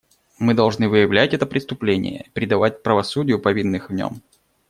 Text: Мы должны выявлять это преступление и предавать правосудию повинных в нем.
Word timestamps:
Мы 0.39 0.55
должны 0.55 0.89
выявлять 0.89 1.35
это 1.35 1.45
преступление 1.45 2.23
и 2.23 2.29
предавать 2.31 2.81
правосудию 2.81 3.37
повинных 3.37 3.91
в 3.91 3.93
нем. 3.93 4.23